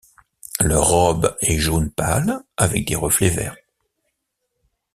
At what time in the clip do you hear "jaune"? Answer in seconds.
1.59-1.91